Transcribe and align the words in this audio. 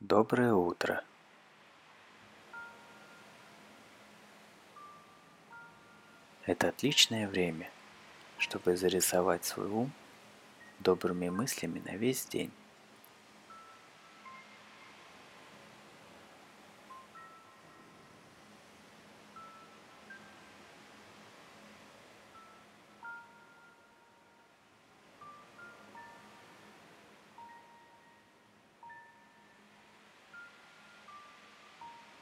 Доброе 0.00 0.54
утро. 0.54 1.02
Это 6.46 6.68
отличное 6.68 7.26
время, 7.26 7.68
чтобы 8.38 8.76
зарисовать 8.76 9.44
свой 9.44 9.66
ум 9.66 9.90
добрыми 10.78 11.30
мыслями 11.30 11.82
на 11.84 11.96
весь 11.96 12.24
день. 12.26 12.52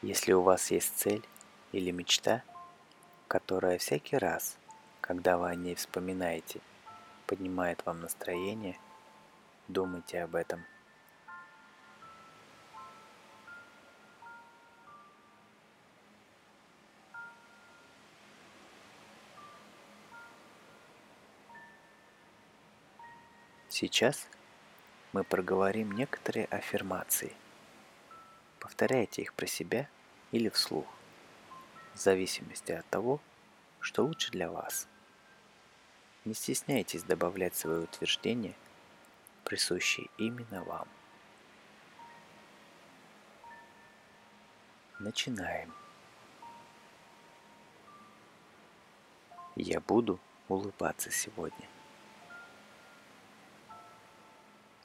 Если 0.07 0.33
у 0.33 0.41
вас 0.41 0.71
есть 0.71 0.97
цель 0.97 1.27
или 1.73 1.91
мечта, 1.91 2.45
которая 3.27 3.77
всякий 3.77 4.17
раз, 4.17 4.57
когда 5.01 5.37
вы 5.37 5.49
о 5.49 5.57
ней 5.57 5.75
вспоминаете, 5.75 6.61
поднимает 7.27 7.85
вам 7.85 8.03
настроение, 8.03 8.79
думайте 9.67 10.23
об 10.23 10.37
этом. 10.37 10.65
Сейчас 23.69 24.29
мы 25.13 25.25
проговорим 25.25 25.91
некоторые 25.91 26.47
аффирмации. 26.47 27.35
Повторяйте 28.61 29.23
их 29.23 29.35
про 29.35 29.49
себя 29.49 29.89
или 30.37 30.51
вслух, 30.51 30.87
в 31.95 31.99
зависимости 31.99 32.73
от 32.73 32.87
того, 32.91 33.21
что 33.81 34.05
лучше 34.05 34.31
для 34.31 34.51
вас. 34.51 34.87
Не 36.27 36.35
стесняйтесь 36.35 37.03
добавлять 37.03 37.57
свои 37.57 37.79
утверждения, 37.79 38.55
присущие 39.45 40.09
именно 40.19 40.63
вам. 40.65 40.87
Начинаем. 44.99 45.73
Я 49.55 49.81
буду 49.81 50.21
улыбаться 50.49 51.11
сегодня. 51.11 51.67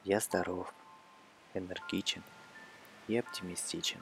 Я 0.06 0.22
здоров, 0.22 0.74
энергичен 1.54 2.24
и 3.08 3.18
оптимистичен. 3.18 4.02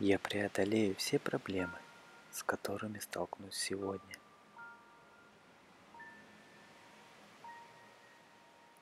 Я 0.00 0.20
преодолею 0.20 0.94
все 0.94 1.18
проблемы, 1.18 1.76
с 2.30 2.44
которыми 2.44 3.00
столкнусь 3.00 3.56
сегодня. 3.56 4.16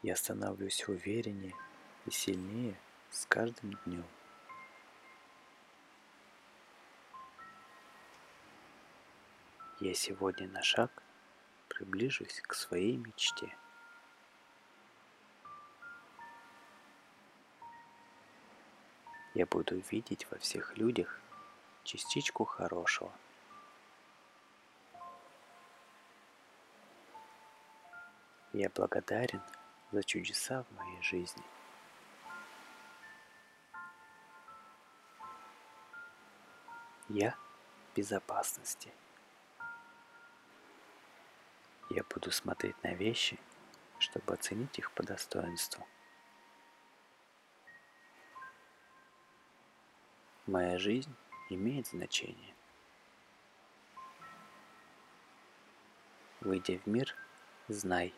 Я 0.03 0.15
становлюсь 0.15 0.87
увереннее 0.87 1.55
и 2.05 2.11
сильнее 2.11 2.79
с 3.11 3.25
каждым 3.25 3.79
днем. 3.87 4.05
Я 9.81 9.95
сегодня 9.95 10.49
на 10.49 10.63
шаг 10.63 11.03
приближусь 11.69 12.43
к 12.43 12.53
своей 12.53 12.99
мечте. 12.99 13.57
Я 19.37 19.45
буду 19.45 19.77
видеть 19.91 20.27
во 20.31 20.39
всех 20.39 20.79
людях 20.79 21.21
частичку 21.85 22.47
хорошего. 22.47 23.13
Я 28.55 28.71
благодарен 28.71 29.43
за 29.93 30.03
чудеса 30.03 30.65
в 30.65 30.75
моей 30.77 31.03
жизни. 31.03 31.43
Я 37.11 37.37
в 37.93 37.97
безопасности. 37.97 38.91
Я 41.91 42.05
буду 42.05 42.33
смотреть 42.33 42.83
на 42.83 42.95
вещи, 42.95 43.39
чтобы 43.99 44.33
оценить 44.33 44.79
их 44.79 44.91
по 44.93 45.03
достоинству. 45.03 45.87
Моя 50.47 50.79
жизнь 50.79 51.13
имеет 51.51 51.89
значение. 51.89 52.55
Выйдя 56.41 56.79
в 56.79 56.87
мир, 56.87 57.17
знай, 57.67 58.15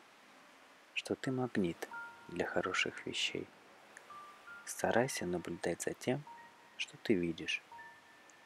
что 0.92 1.14
ты 1.14 1.32
магнит 1.32 1.88
для 2.28 2.44
хороших 2.44 3.06
вещей. 3.06 3.48
Старайся 4.66 5.24
наблюдать 5.24 5.80
за 5.80 5.94
тем, 5.94 6.22
что 6.76 6.98
ты 6.98 7.14
видишь, 7.14 7.62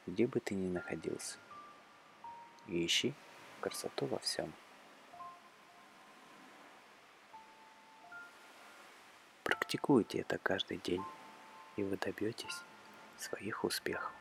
где 0.06 0.28
бы 0.28 0.38
ты 0.38 0.54
ни 0.54 0.68
находился. 0.68 1.38
И 2.68 2.86
ищи 2.86 3.14
красоту 3.60 4.06
во 4.06 4.20
всем. 4.20 4.52
Практикуйте 9.42 10.20
это 10.20 10.38
каждый 10.38 10.78
день, 10.78 11.02
и 11.74 11.82
вы 11.82 11.96
добьетесь 11.96 12.62
своих 13.22 13.64
успехов. 13.64 14.12